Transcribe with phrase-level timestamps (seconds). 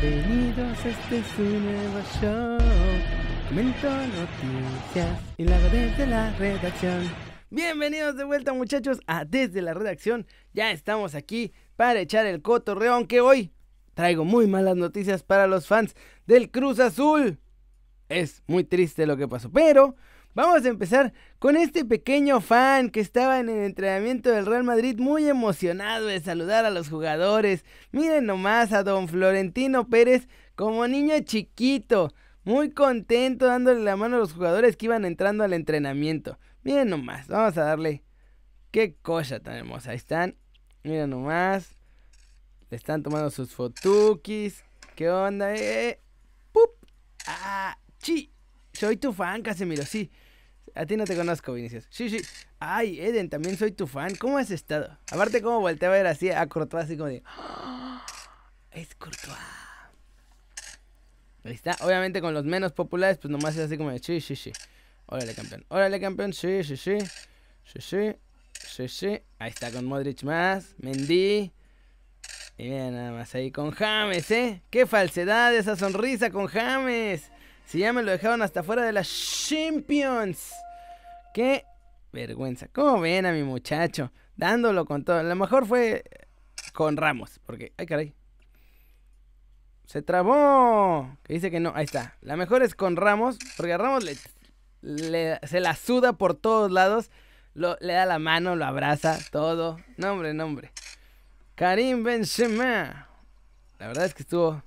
[0.00, 2.58] Bienvenidos, este es un nuevo show.
[3.48, 7.10] Comento noticias y hago desde la redacción.
[7.50, 10.26] Bienvenidos de vuelta muchachos a Desde la Redacción.
[10.52, 13.52] Ya estamos aquí para echar el cotorreo, aunque hoy
[13.94, 15.94] traigo muy malas noticias para los fans
[16.26, 17.38] del Cruz Azul.
[18.08, 19.94] Es muy triste lo que pasó, pero
[20.34, 24.98] vamos a empezar con este pequeño fan que estaba en el entrenamiento del Real Madrid
[24.98, 27.64] muy emocionado de saludar a los jugadores.
[27.92, 32.12] Miren nomás a don Florentino Pérez como niño chiquito,
[32.44, 36.38] muy contento dándole la mano a los jugadores que iban entrando al entrenamiento.
[36.62, 38.02] Miren nomás, vamos a darle.
[38.70, 39.90] Qué cosa tan hermosa.
[39.90, 40.36] Ahí están.
[40.82, 41.76] Miren nomás.
[42.70, 44.64] Le están tomando sus fotukis.
[44.96, 45.54] ¿Qué onda?
[45.54, 45.90] Eh?
[45.90, 46.00] eh.
[46.52, 46.70] ¡Pup!
[47.26, 47.78] ¡Ah!
[47.98, 48.32] ¡Chi!
[48.72, 50.10] Soy tu fan, Casemiro, sí.
[50.74, 51.86] A ti no te conozco, Vinicius.
[51.88, 52.20] Sí, sí.
[52.58, 54.16] Ay, Eden, también soy tu fan.
[54.16, 54.98] ¿Cómo has estado?
[55.10, 57.22] Aparte, cómo volteé a ver así a Courtois, así como de.
[57.26, 58.04] ¡Ah!
[58.72, 59.38] Es Courtois.
[61.44, 61.76] Ahí está.
[61.82, 64.00] Obviamente, con los menos populares, pues nomás es así como de.
[64.00, 64.52] Sí, sí, sí.
[65.06, 65.64] Órale, campeón.
[65.68, 66.32] Órale, campeón.
[66.32, 66.98] Sí, sí, sí.
[67.64, 68.16] Sí, sí.
[68.52, 69.20] Sí, sí.
[69.38, 70.74] Ahí está con Modric más.
[70.78, 71.52] Mendy.
[72.56, 74.62] Y bien, nada más ahí con James, ¿eh?
[74.70, 77.30] Qué falsedad esa sonrisa con James.
[77.64, 79.08] Si ya me lo dejaron hasta fuera de las
[79.48, 80.52] Champions.
[81.32, 81.64] Qué
[82.12, 82.68] vergüenza.
[82.72, 84.12] ¿Cómo ven a mi muchacho?
[84.36, 85.22] Dándolo con todo.
[85.22, 86.04] Lo mejor fue
[86.72, 87.40] con Ramos.
[87.44, 88.14] Porque, ay caray.
[89.86, 91.16] Se trabó.
[91.24, 91.72] Que dice que no.
[91.74, 92.16] Ahí está.
[92.20, 93.38] La mejor es con Ramos.
[93.56, 94.16] Porque a Ramos le
[94.84, 97.10] se la suda por todos lados.
[97.54, 99.78] le da la mano, lo abraza, todo.
[99.96, 100.72] Nombre, nombre.
[101.54, 103.08] Karim Benzema.
[103.78, 104.62] La verdad es que estuvo.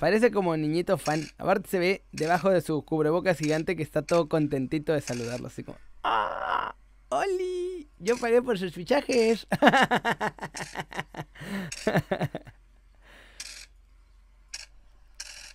[0.00, 1.22] Parece como niñito fan.
[1.38, 5.46] Aparte se ve debajo de su cubrebocas gigante que está todo contentito de saludarlo.
[5.46, 5.78] Así como.
[6.02, 6.74] ¡Ah!
[7.10, 7.88] ¡Oli!
[7.98, 9.46] Yo pagué por sus fichajes.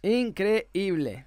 [0.02, 1.26] Increíble.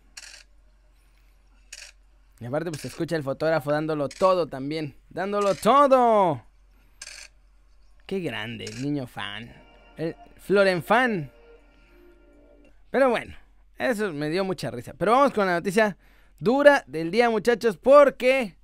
[2.40, 4.96] Y aparte, pues se escucha el fotógrafo dándolo todo también.
[5.10, 6.42] ¡Dándolo todo!
[8.06, 8.64] ¡Qué grande!
[8.80, 9.54] Niño fan.
[9.96, 11.30] El Floren fan.
[12.92, 13.34] Pero bueno,
[13.78, 14.94] eso me dio mucha risa.
[14.96, 15.96] Pero vamos con la noticia
[16.38, 18.56] dura del día, muchachos, porque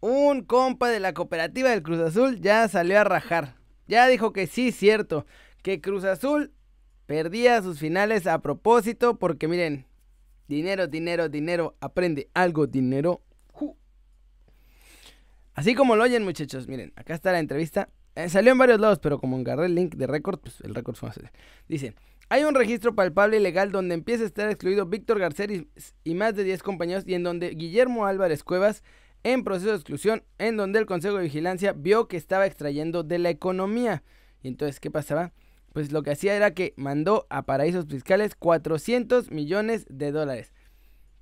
[0.00, 3.56] un compa de la cooperativa del Cruz Azul ya salió a rajar.
[3.86, 5.26] Ya dijo que sí, cierto,
[5.62, 6.54] que Cruz Azul
[7.04, 9.84] perdía sus finales a propósito porque miren,
[10.50, 11.76] Dinero, dinero, dinero.
[11.80, 13.22] Aprende algo, dinero.
[15.54, 16.66] Así como lo oyen, muchachos.
[16.66, 17.88] Miren, acá está la entrevista.
[18.16, 20.96] Eh, salió en varios lados, pero como agarré el link de récord, pues el récord
[20.96, 21.10] fue.
[21.68, 21.94] Dice:
[22.30, 25.66] Hay un registro palpable y legal donde empieza a estar excluido Víctor Garcés
[26.04, 28.82] y, más de 10 compañeros, y en donde Guillermo Álvarez Cuevas
[29.22, 33.18] en proceso de exclusión, en donde el Consejo de Vigilancia vio que estaba extrayendo de
[33.18, 34.02] la economía.
[34.42, 35.32] Y entonces, ¿qué pasaba?
[35.72, 40.52] pues lo que hacía era que mandó a paraísos fiscales 400 millones de dólares.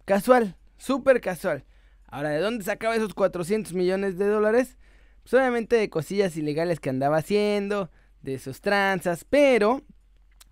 [0.04, 1.64] Casual, súper casual.
[2.06, 4.78] Ahora, ¿de dónde sacaba esos 400 millones de dólares?
[5.22, 7.90] Pues obviamente de cosillas ilegales que andaba haciendo,
[8.22, 9.82] de sus tranzas, pero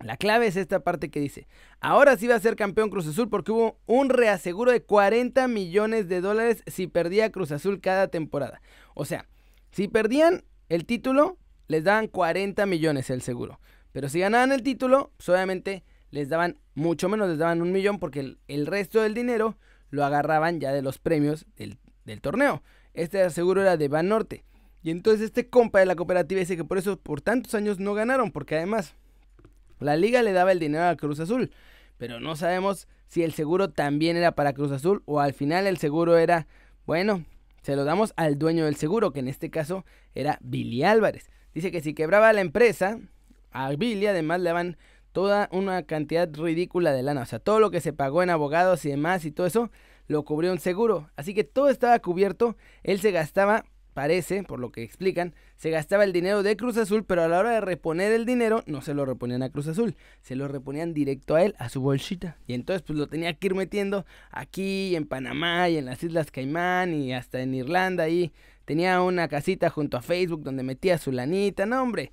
[0.00, 1.48] la clave es esta parte que dice,
[1.80, 6.08] ahora sí va a ser campeón Cruz Azul porque hubo un reaseguro de 40 millones
[6.08, 8.60] de dólares si perdía Cruz Azul cada temporada.
[8.94, 9.26] O sea,
[9.70, 13.58] si perdían el título, les daban 40 millones el seguro.
[13.92, 17.98] Pero si ganaban el título, pues obviamente les daban mucho menos, les daban un millón
[17.98, 19.56] porque el, resto del dinero
[19.90, 21.78] lo agarraban ya de los premios del,
[22.20, 22.62] torneo.
[22.92, 24.44] Este seguro era de Van Norte.
[24.82, 27.94] Y entonces este compa de la cooperativa dice que por eso por tantos años no
[27.94, 28.94] ganaron, porque además
[29.80, 31.50] la liga le daba el dinero a Cruz Azul.
[31.98, 35.78] Pero no sabemos si el seguro también era para Cruz Azul o al final el
[35.78, 36.46] seguro era,
[36.86, 37.24] bueno,
[37.62, 41.30] se lo damos al dueño del seguro, que en este caso era Billy Álvarez.
[41.54, 42.98] Dice que si quebraba la empresa,
[43.50, 44.76] a Billy además le daban
[45.12, 47.22] toda una cantidad ridícula de lana.
[47.22, 49.70] O sea, todo lo que se pagó en abogados y demás y todo eso
[50.08, 51.10] lo cubrió un seguro.
[51.16, 52.56] Así que todo estaba cubierto.
[52.82, 53.64] Él se gastaba,
[53.96, 57.38] parece, por lo que explican, se gastaba el dinero de Cruz Azul, pero a la
[57.38, 60.92] hora de reponer el dinero no se lo reponían a Cruz Azul, se lo reponían
[60.92, 62.36] directo a él, a su bolsita.
[62.46, 66.30] Y entonces pues lo tenía que ir metiendo aquí en Panamá y en las Islas
[66.30, 68.34] Caimán y hasta en Irlanda ahí.
[68.66, 72.12] Tenía una casita junto a Facebook donde metía su lanita, no hombre.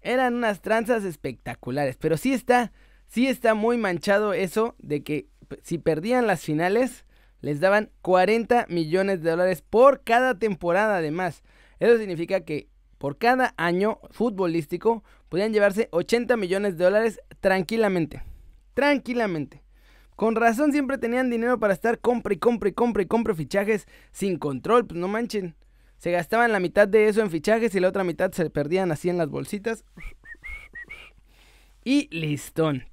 [0.00, 2.72] Eran unas tranzas espectaculares, pero sí está,
[3.06, 5.26] sí está muy manchado eso de que
[5.62, 7.04] si perdían las finales,
[7.40, 11.42] les daban 40 millones de dólares por cada temporada además.
[11.78, 12.68] Eso significa que
[12.98, 18.22] por cada año futbolístico podían llevarse 80 millones de dólares tranquilamente.
[18.74, 19.62] Tranquilamente.
[20.16, 23.86] Con razón siempre tenían dinero para estar compra y compra y compra y compra fichajes
[24.10, 25.54] sin control, pues no manchen.
[25.98, 29.08] Se gastaban la mitad de eso en fichajes y la otra mitad se perdían así
[29.08, 29.84] en las bolsitas.
[31.84, 32.88] Y listón.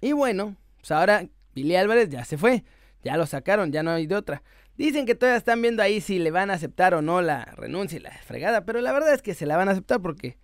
[0.00, 2.64] Y bueno, pues ahora Billy Álvarez ya se fue.
[3.04, 4.42] Ya lo sacaron, ya no hay de otra.
[4.76, 7.98] Dicen que todavía están viendo ahí si le van a aceptar o no la renuncia
[7.98, 10.38] y la fregada, pero la verdad es que se la van a aceptar porque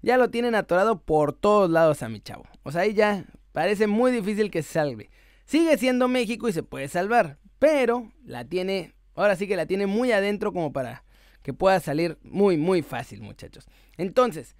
[0.00, 2.44] ya lo tienen atorado por todos lados a mi chavo.
[2.62, 5.10] O sea, ahí ya parece muy difícil que se salve.
[5.44, 9.86] Sigue siendo México y se puede salvar, pero la tiene, ahora sí que la tiene
[9.86, 11.04] muy adentro como para
[11.42, 13.66] que pueda salir muy, muy fácil, muchachos.
[13.98, 14.56] Entonces,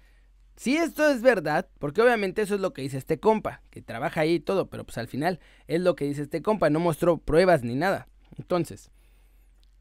[0.55, 4.21] si esto es verdad, porque obviamente eso es lo que dice este compa, que trabaja
[4.21, 7.17] ahí y todo, pero pues al final es lo que dice este compa, no mostró
[7.17, 8.07] pruebas ni nada.
[8.37, 8.89] Entonces,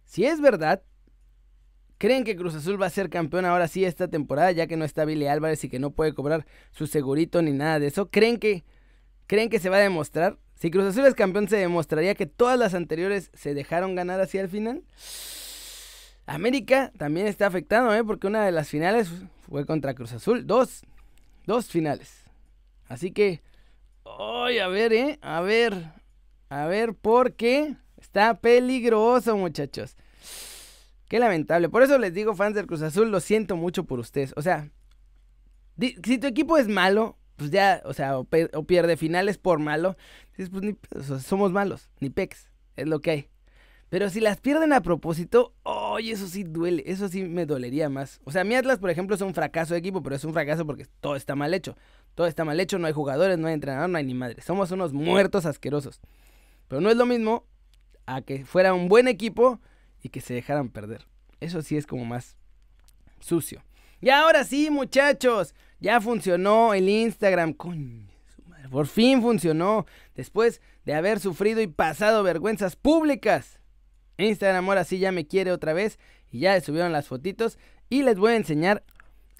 [0.05, 0.83] si es verdad,
[1.99, 4.85] ¿creen que Cruz Azul va a ser campeón ahora sí esta temporada, ya que no
[4.85, 8.11] está Billy Álvarez y que no puede cobrar su segurito ni nada de eso?
[8.11, 8.65] ¿Creen que,
[9.29, 10.39] creen que se va a demostrar?
[10.57, 14.39] Si Cruz Azul es campeón, ¿se demostraría que todas las anteriores se dejaron ganar así
[14.39, 14.83] al final?
[16.27, 18.03] América también está afectado, ¿eh?
[18.05, 19.11] Porque una de las finales
[19.49, 20.47] fue contra Cruz Azul.
[20.47, 20.83] Dos.
[21.47, 22.25] Dos finales.
[22.89, 23.43] Así que.
[24.05, 25.19] Ay, a ver, ¿eh?
[25.23, 25.93] A ver.
[26.49, 29.97] A ver, porque está peligroso, muchachos.
[31.09, 31.69] Qué lamentable.
[31.69, 34.33] Por eso les digo, fans del Cruz Azul, lo siento mucho por ustedes.
[34.37, 34.71] O sea,
[35.79, 39.97] si tu equipo es malo, pues ya, o sea, o, pierde finales por malo,
[40.37, 40.51] pues
[41.25, 43.29] somos malos, ni pex, es lo que hay.
[43.89, 45.55] Pero si las pierden a propósito,
[45.95, 46.11] ¡ay!
[46.11, 48.21] eso sí duele, eso sí me dolería más.
[48.25, 50.67] O sea, mi Atlas, por ejemplo, es un fracaso de equipo, pero es un fracaso
[50.67, 51.77] porque todo está mal hecho.
[52.15, 54.43] Todo está mal hecho, no hay jugadores, no hay entrenador, no hay ni madre.
[54.43, 56.01] Somos unos muertos asquerosos.
[56.69, 57.45] Pero no es lo mismo
[58.07, 59.61] a que fuera un buen equipo
[60.03, 61.07] y que se dejaran perder.
[61.41, 62.37] Eso sí es como más
[63.21, 63.63] sucio.
[64.01, 67.53] Y ahora sí, muchachos, ya funcionó el Instagram.
[67.55, 68.07] Coño,
[68.71, 69.87] por fin funcionó.
[70.15, 73.59] Después de haber sufrido y pasado vergüenzas públicas.
[74.19, 75.99] Instagram ahora sí ya me quiere otra vez
[76.31, 77.59] y ya subieron las fotitos
[77.89, 78.85] y les voy a enseñar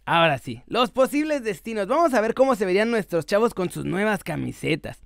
[0.05, 1.87] ahora sí los posibles destinos.
[1.87, 5.03] Vamos a ver cómo se verían nuestros chavos con sus nuevas camisetas.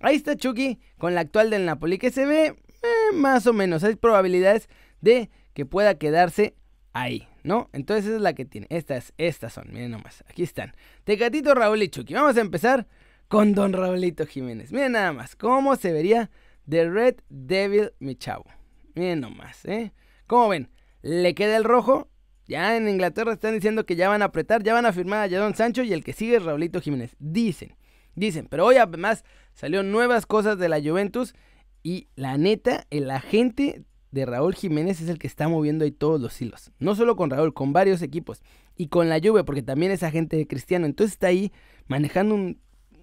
[0.00, 3.84] Ahí está Chucky con la actual del Napoli que se ve eh, más o menos.
[3.84, 4.68] Hay probabilidades
[5.00, 6.54] de que pueda quedarse
[6.92, 7.70] ahí, ¿no?
[7.72, 8.66] Entonces esa es la que tiene.
[8.70, 10.24] Estas, estas son, miren nomás.
[10.28, 10.74] Aquí están.
[11.04, 12.14] Tecatito, Raúl y Chucky.
[12.14, 12.86] Vamos a empezar
[13.28, 14.72] con Don Raulito Jiménez.
[14.72, 16.30] Miren nada más cómo se vería
[16.68, 18.44] The Red Devil, mi chavo.
[18.94, 19.92] Miren nomás, ¿eh?
[20.26, 20.70] ¿Cómo ven?
[21.02, 22.08] Le queda el rojo.
[22.46, 25.30] Ya en Inglaterra están diciendo que ya van a apretar, ya van a firmar a
[25.30, 27.16] Jadon Sancho y el que sigue es Raulito Jiménez.
[27.18, 27.76] Dicen,
[28.14, 28.46] dicen.
[28.50, 29.24] Pero hoy además
[29.54, 31.34] salieron nuevas cosas de la Juventus
[31.82, 36.20] y la neta, el agente de Raúl Jiménez es el que está moviendo ahí todos
[36.20, 36.70] los hilos.
[36.78, 38.42] No solo con Raúl, con varios equipos.
[38.76, 40.86] Y con la Juve, porque también es agente de Cristiano.
[40.86, 41.52] Entonces está ahí
[41.86, 42.54] manejando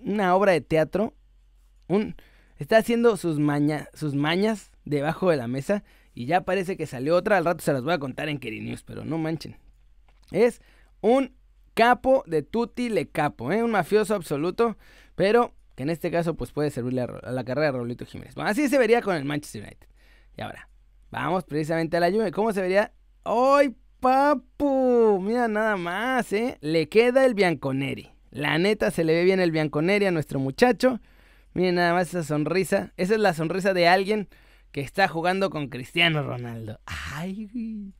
[0.04, 1.14] una obra de teatro.
[1.88, 2.16] Un,
[2.58, 3.38] está haciendo sus,
[3.94, 5.84] sus mañas debajo de la mesa
[6.14, 8.84] y ya parece que salió otra, al rato se las voy a contar en News,
[8.84, 9.58] pero no manchen.
[10.32, 10.62] Es
[11.02, 11.34] un
[11.74, 13.64] capo de tutti le capo, ¿eh?
[13.64, 14.78] un mafioso absoluto,
[15.16, 18.36] pero que en este caso pues puede servirle a, la carrera de Raulito Jiménez.
[18.36, 19.88] Bueno, así se vería con el Manchester United.
[20.38, 20.70] Y ahora,
[21.10, 22.32] vamos precisamente a la lluvia.
[22.32, 22.92] ¿Cómo se vería?
[23.24, 25.20] ¡Ay, papu!
[25.22, 26.58] Mira nada más, ¿eh?
[26.62, 28.12] Le queda el Bianconeri.
[28.32, 31.00] La neta se le ve bien el Bianconeri a nuestro muchacho.
[31.54, 32.94] Miren nada más esa sonrisa.
[32.98, 34.30] Esa es la sonrisa de alguien
[34.72, 36.80] que está jugando con Cristiano Ronaldo.
[36.86, 37.94] Ay.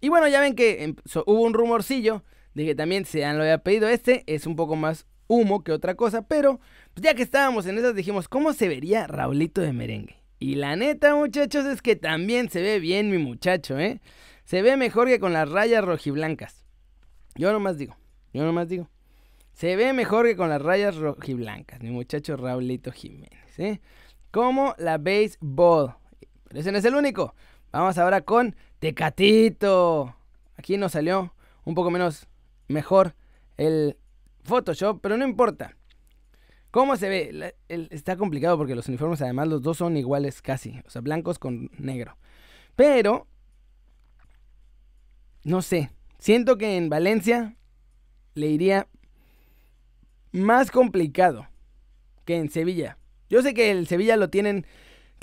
[0.00, 0.96] Y bueno, ya ven que em,
[1.26, 2.22] hubo un rumorcillo
[2.54, 3.88] de que también se lo había pedido.
[3.88, 6.60] Este es un poco más humo que otra cosa, pero
[6.92, 10.16] pues ya que estábamos en esas dijimos, ¿cómo se vería Raulito de merengue?
[10.38, 14.00] Y la neta, muchachos, es que también se ve bien mi muchacho, ¿eh?
[14.44, 16.66] Se ve mejor que con las rayas rojiblancas.
[17.34, 17.96] Yo nomás digo,
[18.32, 18.90] yo nomás digo.
[19.54, 23.80] Se ve mejor que con las rayas rojiblancas, mi muchacho Raulito Jiménez, ¿eh?
[24.30, 25.94] Como la baseball.
[26.54, 27.34] Ese no es el único.
[27.72, 30.14] Vamos ahora con Tecatito.
[30.56, 31.34] Aquí nos salió
[31.64, 32.28] un poco menos
[32.68, 33.14] mejor
[33.56, 33.96] el
[34.44, 35.76] Photoshop, pero no importa.
[36.70, 37.54] ¿Cómo se ve?
[37.68, 40.80] está complicado porque los uniformes además los dos son iguales casi.
[40.86, 42.16] O sea, blancos con negro.
[42.76, 43.26] Pero,
[45.44, 45.90] no sé.
[46.18, 47.56] Siento que en Valencia
[48.34, 48.88] le iría
[50.32, 51.46] más complicado
[52.24, 52.98] que en Sevilla.
[53.28, 54.66] Yo sé que el Sevilla lo tienen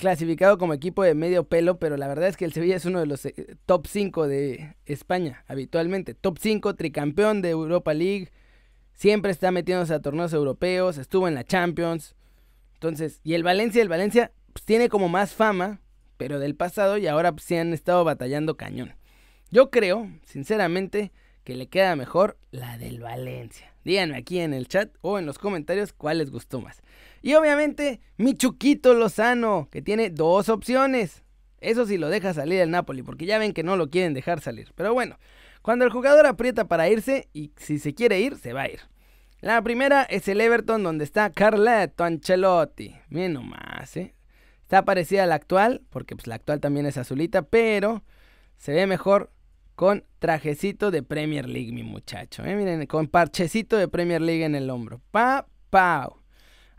[0.02, 2.98] clasificado como equipo de medio pelo, pero la verdad es que el Sevilla es uno
[2.98, 6.12] de los eh, top 5 de España habitualmente.
[6.14, 8.32] Top 5, tricampeón de Europa League,
[8.94, 12.16] siempre está metiéndose a torneos europeos, estuvo en la Champions.
[12.74, 15.80] Entonces, y el Valencia, el Valencia pues, tiene como más fama,
[16.16, 18.96] pero del pasado y ahora pues, sí han estado batallando cañón.
[19.52, 21.12] Yo creo, sinceramente,
[21.44, 23.72] que le queda mejor la del Valencia.
[23.84, 26.82] Díganme aquí en el chat o en los comentarios cuál les gustó más.
[27.22, 31.22] Y obviamente, mi Chuquito Lozano, que tiene dos opciones.
[31.60, 34.40] Eso sí lo deja salir el Napoli, porque ya ven que no lo quieren dejar
[34.40, 34.72] salir.
[34.74, 35.18] Pero bueno,
[35.62, 38.80] cuando el jugador aprieta para irse, y si se quiere ir, se va a ir.
[39.40, 42.96] La primera es el Everton donde está Carletto Ancelotti.
[43.08, 44.14] Miren nomás, ¿eh?
[44.62, 48.02] Está parecida a la actual, porque pues la actual también es azulita, pero
[48.56, 49.32] se ve mejor
[49.74, 52.44] con trajecito de Premier League, mi muchacho.
[52.44, 52.56] ¿eh?
[52.56, 55.00] Miren, con parchecito de Premier League en el hombro.
[55.10, 56.21] Pa, pau.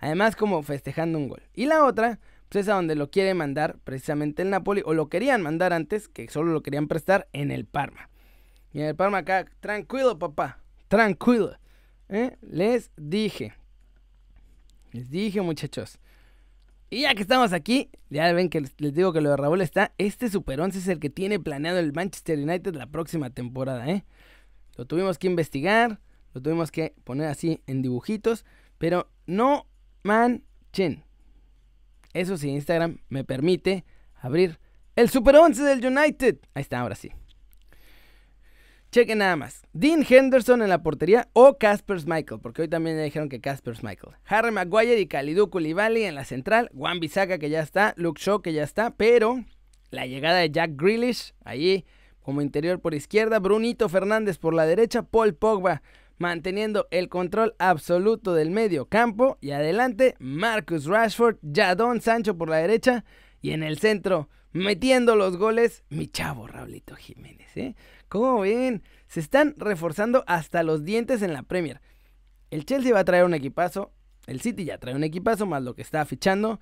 [0.03, 1.43] Además, como festejando un gol.
[1.53, 2.19] Y la otra,
[2.49, 6.09] pues es a donde lo quiere mandar precisamente el Napoli, o lo querían mandar antes,
[6.09, 8.09] que solo lo querían prestar en el Parma.
[8.73, 11.55] Y en el Parma acá, tranquilo, papá, tranquilo.
[12.09, 12.35] ¿eh?
[12.41, 13.53] Les dije.
[14.91, 15.99] Les dije, muchachos.
[16.89, 19.93] Y ya que estamos aquí, ya ven que les, digo que lo de Raúl está.
[19.97, 24.03] Este Super 11 es el que tiene planeado el Manchester United la próxima temporada, ¿eh?
[24.75, 26.01] Lo tuvimos que investigar,
[26.33, 28.43] lo tuvimos que poner así en dibujitos,
[28.77, 29.65] pero no
[30.03, 31.03] manchen.
[32.13, 33.85] Eso sí, Instagram me permite
[34.21, 34.59] abrir
[34.95, 36.37] el Super 11 del United.
[36.53, 37.11] Ahí está, ahora sí.
[38.91, 39.63] Chequen nada más.
[39.73, 43.75] Dean Henderson en la portería o Casper Michael, porque hoy también ya dijeron que Casper
[43.81, 44.13] Michael.
[44.25, 46.69] Harry Maguire y Kalidou Koulibaly en la central.
[46.75, 47.95] Juan Bisaca que ya está.
[47.97, 48.91] Luke Shaw que ya está.
[48.91, 49.43] Pero
[49.89, 51.85] la llegada de Jack Grealish ahí
[52.21, 53.39] como interior por izquierda.
[53.39, 55.01] Brunito Fernández por la derecha.
[55.01, 55.81] Paul Pogba
[56.23, 59.37] manteniendo el control absoluto del medio campo.
[59.41, 63.03] Y adelante Marcus Rashford, Jadon Sancho por la derecha.
[63.41, 67.57] Y en el centro metiendo los goles mi chavo Raulito Jiménez.
[67.57, 67.75] ¿eh?
[68.07, 68.83] ¿Cómo ven?
[69.07, 71.81] Se están reforzando hasta los dientes en la Premier.
[72.51, 73.91] El Chelsea va a traer un equipazo.
[74.25, 76.61] El City ya trae un equipazo más lo que está fichando.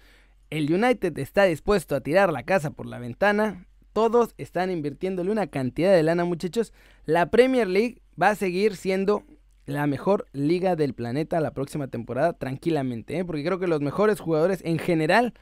[0.50, 3.68] El United está dispuesto a tirar la casa por la ventana.
[3.94, 6.74] Todos están invirtiéndole una cantidad de lana, muchachos.
[7.06, 9.24] La Premier League va a seguir siendo
[9.66, 13.26] la mejor liga del planeta la próxima temporada, tranquilamente, ¿eh?
[13.26, 15.34] porque creo que los mejores jugadores en general,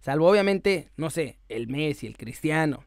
[0.00, 2.84] salvo obviamente, no sé, el Messi, el Cristiano,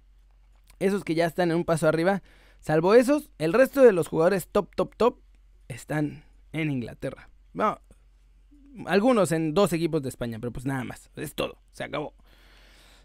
[0.80, 2.22] esos que ya están en un paso arriba,
[2.64, 5.20] Salvo esos, el resto de los jugadores top, top, top
[5.68, 6.24] están
[6.54, 7.28] en Inglaterra.
[7.52, 7.82] Bueno,
[8.86, 11.10] algunos en dos equipos de España, pero pues nada más.
[11.18, 12.14] Es todo, se acabó.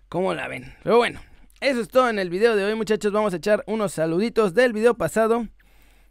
[0.09, 0.77] ¿Cómo la ven?
[0.85, 1.21] Pero bueno,
[1.61, 3.11] eso es todo en el video de hoy, muchachos.
[3.11, 5.49] Vamos a echar unos saluditos del video pasado.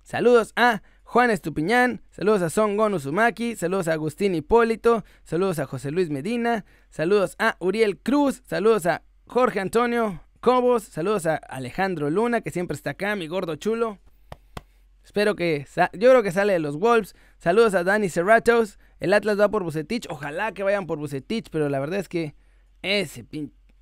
[0.03, 5.65] Saludos a Juan Estupiñán, saludos a Son Gon Uzumaki, saludos a Agustín Hipólito, saludos a
[5.65, 12.09] José Luis Medina, saludos a Uriel Cruz, saludos a Jorge Antonio, Cobos, saludos a Alejandro
[12.09, 13.99] Luna, que siempre está acá, mi gordo chulo.
[15.01, 15.65] Espero que.
[15.93, 17.15] Yo creo que sale de los Wolves.
[17.37, 18.77] Saludos a Dani Serratos.
[18.99, 20.07] El Atlas va por Bucetich.
[20.09, 22.35] Ojalá que vayan por Bucetich, pero la verdad es que
[22.81, 23.25] ese,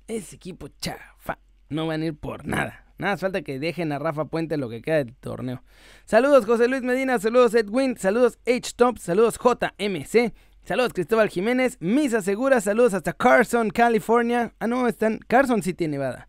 [0.06, 1.40] ese equipo chafa
[1.70, 2.85] no van a ir por nada.
[2.98, 5.62] Nada más falta que dejen a Rafa Puente lo que queda del torneo.
[6.04, 12.60] Saludos José Luis Medina, saludos Edwin, saludos H-Top, saludos JMC, saludos Cristóbal Jiménez, Misa Segura,
[12.60, 14.54] saludos hasta Carson, California.
[14.58, 15.18] Ah, no, están.
[15.26, 16.28] Carson City, Nevada.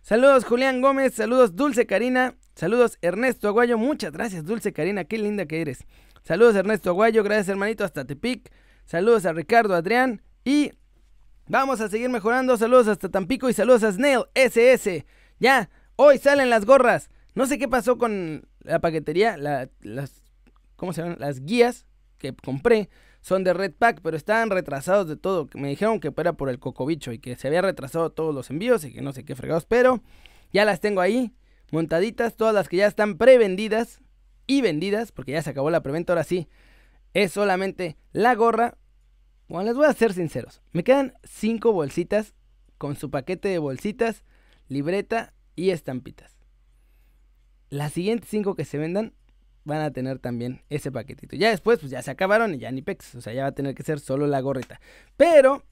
[0.00, 5.46] Saludos Julián Gómez, saludos Dulce Karina, saludos Ernesto Aguayo, muchas gracias Dulce Karina, qué linda
[5.46, 5.86] que eres.
[6.24, 8.50] Saludos Ernesto Aguayo, gracias hermanito hasta Tepic.
[8.84, 10.72] Saludos a Ricardo Adrián y
[11.48, 12.56] vamos a seguir mejorando.
[12.56, 15.06] Saludos hasta Tampico y saludos a Snail SS.
[15.38, 15.70] Ya,
[16.02, 17.10] hoy salen las gorras.
[17.34, 20.22] No sé qué pasó con la paquetería, las,
[20.76, 21.16] ¿cómo se llaman?
[21.18, 21.86] Las guías
[22.18, 22.90] que compré
[23.20, 25.48] son de Red Pack, pero estaban retrasados de todo.
[25.54, 28.84] Me dijeron que era por el cocobicho y que se había retrasado todos los envíos
[28.84, 30.02] y que no sé qué fregados, pero
[30.52, 31.32] ya las tengo ahí,
[31.70, 34.00] montaditas, todas las que ya están prevendidas
[34.46, 36.48] y vendidas, porque ya se acabó la preventa, ahora sí,
[37.14, 38.76] es solamente la gorra.
[39.48, 42.34] Bueno, les voy a ser sinceros, me quedan cinco bolsitas
[42.76, 44.24] con su paquete de bolsitas,
[44.68, 46.36] libreta y estampitas.
[47.70, 49.14] Las siguientes cinco que se vendan
[49.64, 51.36] van a tener también ese paquetito.
[51.36, 53.14] Ya después, pues ya se acabaron y ya ni pex.
[53.14, 54.80] O sea, ya va a tener que ser solo la gorrita.
[55.16, 55.62] Pero,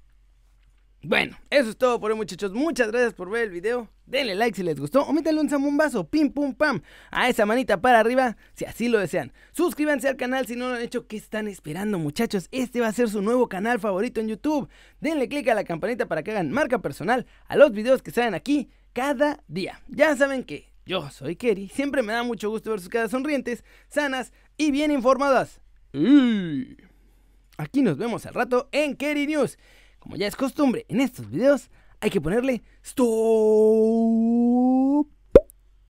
[1.02, 2.52] bueno, eso es todo por hoy, muchachos.
[2.52, 3.88] Muchas gracias por ver el video.
[4.06, 5.02] Denle like si les gustó.
[5.02, 6.82] O métanle un zambombazo, pim pum pam.
[7.10, 9.32] A esa manita para arriba, si así lo desean.
[9.52, 11.06] Suscríbanse al canal si no lo han hecho.
[11.06, 12.48] ¿Qué están esperando, muchachos?
[12.50, 14.68] Este va a ser su nuevo canal favorito en YouTube.
[15.00, 18.34] Denle click a la campanita para que hagan marca personal a los videos que salen
[18.34, 19.80] aquí cada día.
[19.88, 23.64] Ya saben que yo soy Kerry, siempre me da mucho gusto ver sus caras sonrientes,
[23.88, 25.60] sanas y bien informadas.
[27.56, 29.58] Aquí nos vemos al rato en Kerry News.
[29.98, 31.70] Como ya es costumbre en estos videos,
[32.00, 33.06] hay que ponerle stop